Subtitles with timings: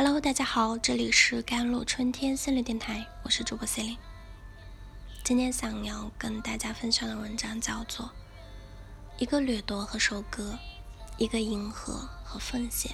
[0.00, 3.98] Hello，大家好，这里是甘露春天心理电台，我是主播 C 琳。
[5.24, 8.06] 今天想要跟大家分享的文章叫做
[9.18, 10.56] 《一个掠夺和收割，
[11.16, 12.92] 一个迎合和奉献》。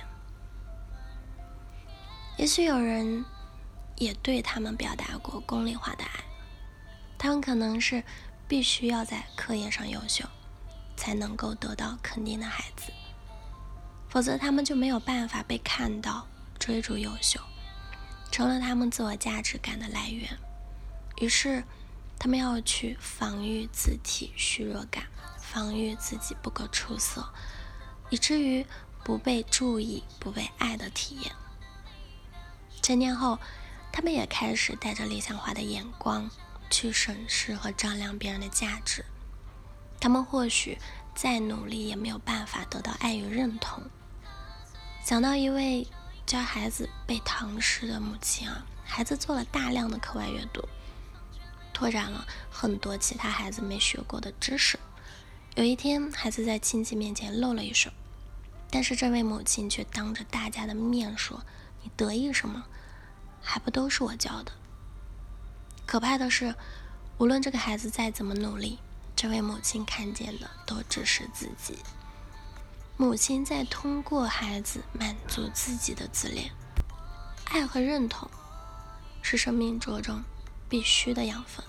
[2.38, 3.22] 也许有人
[3.96, 6.24] 也对他们表达过功利化的爱，
[7.18, 8.02] 他们可能是
[8.48, 10.24] 必须要在课业上优秀，
[10.96, 12.90] 才能够得到肯定的孩子，
[14.08, 16.26] 否则他们就没有办法被看到。
[16.64, 17.38] 追逐优秀，
[18.30, 20.38] 成了他们自我价值感的来源。
[21.20, 21.62] 于是，
[22.18, 25.04] 他们要去防御自体虚弱感，
[25.36, 27.28] 防御自己不够出色，
[28.08, 28.64] 以至于
[29.04, 31.34] 不被注意、不被爱的体验。
[32.80, 33.38] 成年后，
[33.92, 36.30] 他们也开始带着理想化的眼光
[36.70, 39.04] 去审视和丈量别人的价值。
[40.00, 40.78] 他们或许
[41.14, 43.82] 再努力也没有办法得到爱与认同。
[45.04, 45.86] 想到一位。
[46.26, 50.66] 教孩子背唐诗的母亲啊，孩子做了大量的课外阅读，
[51.72, 54.78] 拓展了很多其他孩子没学过的知识。
[55.54, 57.90] 有一天，孩子在亲戚面前露了一手，
[58.70, 61.42] 但是这位母亲却当着大家的面说
[61.84, 62.64] ：“你得意什么？
[63.42, 64.52] 还不都是我教的？”
[65.86, 66.54] 可怕的是，
[67.18, 68.78] 无论这个孩子再怎么努力，
[69.14, 71.78] 这位母亲看见的都只是自己。
[72.96, 76.52] 母亲在通过孩子满足自己的自恋，
[77.46, 78.30] 爱和认同
[79.20, 80.22] 是生命着中
[80.68, 81.64] 必须的养分。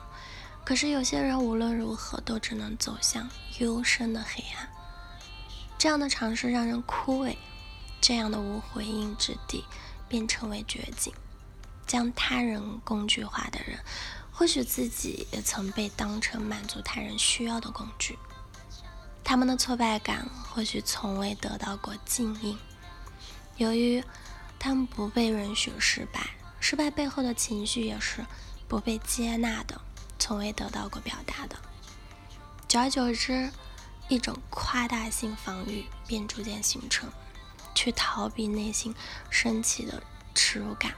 [0.63, 4.69] 可是有些人无论如何都只能走向幽深的黑暗，
[5.79, 7.35] 这样的尝试让人枯萎，
[7.99, 9.65] 这样的无回应之地
[10.07, 11.11] 便成为绝境。
[11.87, 13.79] 将他人工具化的人，
[14.31, 18.17] 或许自己也曾被当成满足他人需要的工具。
[19.25, 22.55] 他们的挫败感或许从未得到过静音，
[23.57, 24.01] 由于
[24.59, 28.23] 他们不被允许失败，失败背后的情绪也是
[28.67, 29.81] 不被接纳的，
[30.19, 31.57] 从未得到过表达的。
[32.67, 33.49] 久而久之，
[34.09, 37.09] 一种夸大性防御便逐渐形成，
[37.73, 38.93] 去逃避内心
[39.31, 40.03] 升起的
[40.35, 40.93] 耻辱感，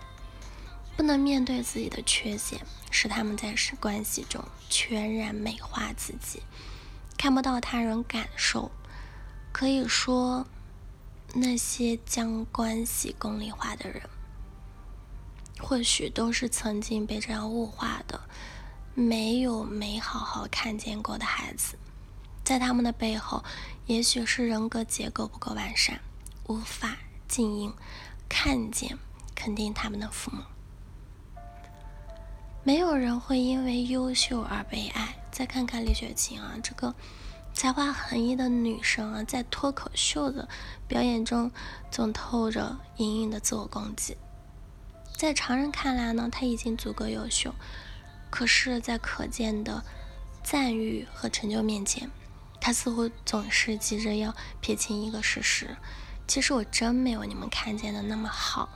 [0.97, 2.59] 不能面对自己的缺陷，
[2.91, 6.43] 使他们在关系中全然美化自己。
[7.17, 8.71] 看不到他人感受，
[9.51, 10.45] 可以说，
[11.33, 14.01] 那些将关系功利化的人，
[15.59, 18.21] 或许都是曾经被这样物化的，
[18.93, 21.75] 没有没好好看见过的孩子。
[22.43, 23.43] 在他们的背后，
[23.87, 25.99] 也许是人格结构不够完善，
[26.45, 26.97] 无法
[27.27, 27.73] 静音、
[28.29, 28.97] 看见、
[29.35, 30.43] 肯定他们的父母。
[32.63, 35.15] 没有人会因为优秀而被爱。
[35.37, 36.95] 再看看李雪琴啊，这个
[37.53, 40.49] 才华横溢的女生啊，在脱口秀的
[40.87, 41.51] 表演中
[41.91, 44.17] 总透着隐隐的自我攻击。
[45.15, 47.53] 在常人看来呢，她已经足够优秀，
[48.31, 49.83] 可是，在可见的
[50.43, 52.09] 赞誉和成就面前，
[52.59, 55.77] 她似乎总是急着要撇清一个事实：
[56.27, 58.67] 其实我真没有你们看见的那么好，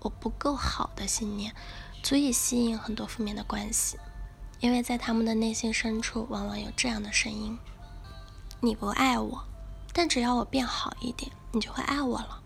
[0.00, 1.54] 我不够好的信念，
[2.02, 3.98] 足以吸引很多负面的关系。
[4.60, 7.56] 因为在他们的内心深处，往往有这样的声音
[8.60, 9.44] ：“你不爱我，
[9.92, 12.42] 但只要我变好一点，你就会爱我了。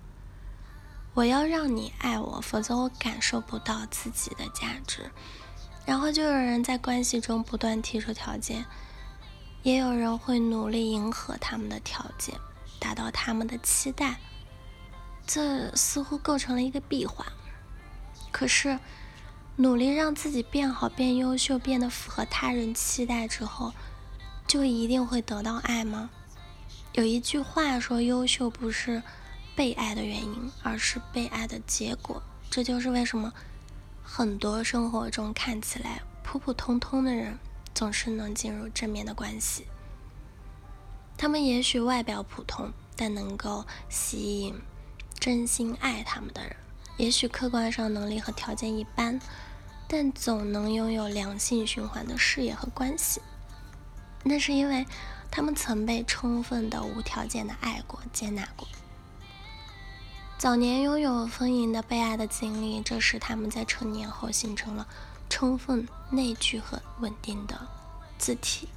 [1.14, 5.10] 我要让你爱我，否则我感受不到自己的价值。”
[5.86, 8.66] 然后就有人在关系中不断提出条件，
[9.62, 12.38] 也有人会努力迎合他们的条件，
[12.78, 14.20] 达到他们的期待。
[15.26, 17.26] 这似乎构成了一个闭环。
[18.30, 18.78] 可是。
[19.56, 23.72] 努力让自己变好、变优秀、变得符合他人期待之后，
[24.46, 26.10] 就一定会得到爱吗？
[26.94, 29.02] 有一句话说：“优秀不是
[29.54, 33.32] 被爱的原因，而是被爱的结果。”这就是为什么
[34.02, 37.38] 很多生活中看起来普普通通的人，
[37.74, 39.66] 总是能进入正面的关系。
[41.16, 44.54] 他们也许外表普通，但能够吸引
[45.18, 46.56] 真心爱他们的人。
[47.02, 49.20] 也许客观上能力和条件一般，
[49.88, 53.20] 但总能拥有良性循环的事业和关系。
[54.22, 54.86] 那是因为
[55.28, 58.68] 他们曾被充分的、无条件的爱过、接纳过。
[60.38, 64.86] 早年拥有丰盈的被爱的经历，这使他们在成年后形成了
[65.28, 67.66] 充分内聚和稳定的
[68.16, 68.68] 自体。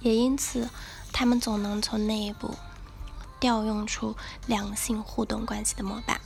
[0.00, 0.68] 也因此，
[1.10, 2.54] 他们总能从内部
[3.40, 4.14] 调用出
[4.46, 6.20] 良性互动关系的模板。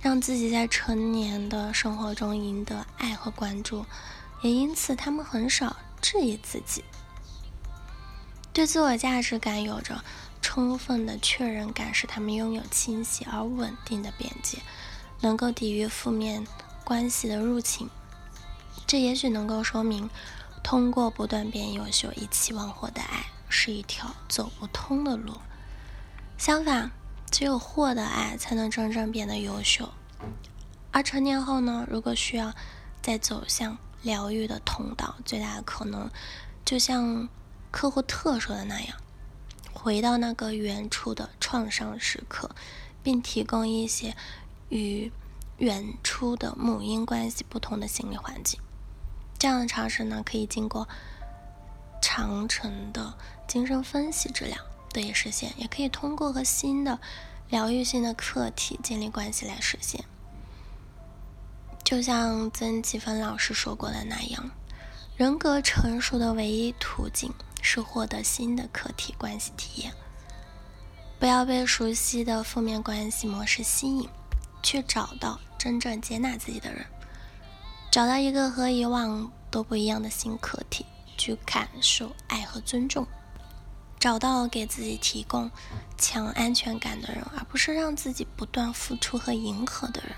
[0.00, 3.84] 让自己在成年的生活中赢得爱和关注，
[4.42, 6.82] 也因此他们很少质疑自己，
[8.52, 10.02] 对自我价值感有着
[10.40, 14.58] 充分的确认感，使他们拥有清晰而稳定的边界。
[15.22, 16.46] 能够抵御负面
[16.82, 17.90] 关系的入侵。
[18.86, 20.08] 这也许能够说明，
[20.62, 25.34] 通过不断变优秀以期望获得爱，是一条走不通的路。
[26.38, 26.90] 相反，
[27.30, 29.88] 只有获得爱，才能真正变得优秀。
[30.92, 31.86] 而成年后呢？
[31.88, 32.52] 如果需要
[33.00, 36.10] 再走向疗愈的通道，最大的可能，
[36.64, 37.28] 就像
[37.70, 38.96] 客户特说的那样，
[39.72, 42.50] 回到那个原初的创伤时刻，
[43.02, 44.16] 并提供一些
[44.68, 45.12] 与
[45.58, 48.60] 原初的母婴关系不同的心理环境。
[49.38, 50.88] 这样的尝试呢，可以经过
[52.02, 53.14] 长程的
[53.46, 54.58] 精神分析治疗
[54.92, 56.98] 得以实现，也可以通过和新的
[57.48, 60.04] 疗愈性的客体建立关系来实现。
[61.82, 64.50] 就像曾奇芬老师说过的那样，
[65.16, 69.92] 人格成熟的唯一途径是获得新的客体关系体验。
[71.18, 74.08] 不要被熟悉的负面关系模式吸引，
[74.62, 76.86] 去找到真正接纳自己的人，
[77.90, 80.86] 找到一个和以往都不一样的新客体，
[81.18, 83.06] 去感受爱和尊重，
[84.00, 85.50] 找到给自己提供
[85.98, 90.16] 强安全感的人，而不是让自己不断付出和迎合的人。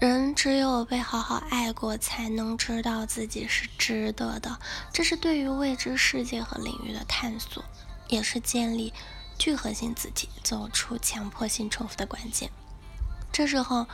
[0.00, 4.58] 人只有被好好爱过，才能知道自己是值得的。
[4.92, 7.62] 这是对于未知世界和领域的探索，
[8.08, 8.92] 也是建立
[9.38, 12.50] 聚合性自体、走出强迫性重复的关键。
[13.30, 13.86] 这时候，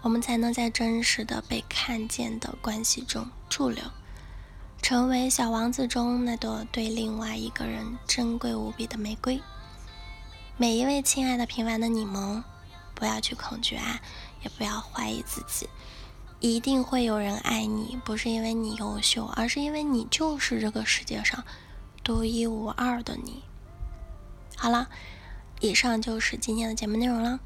[0.00, 3.84] 我们才能在真实的被看见的关系中驻留，
[4.82, 9.40] 成为小王子中那朵对另外一个人珍贵无比的玫瑰。
[10.56, 12.42] 每一位亲爱的平凡的你们，
[12.94, 14.02] 不要去恐惧爱。
[14.42, 15.68] 也不要怀疑自己，
[16.40, 21.44] 一定会有人爱你，不是因为你优秀，而是因为你就是这个世界上
[22.02, 23.44] 独一无二的你。
[24.56, 24.88] 好了，
[25.60, 27.38] 以上就是今天的节目内容了。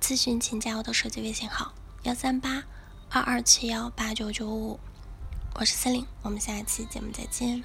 [0.00, 1.72] 咨询请加我的手机微信号：
[2.04, 2.62] 幺三八
[3.10, 4.78] 二二七幺八九九五，
[5.58, 7.64] 我是司令，我们下期节目再见。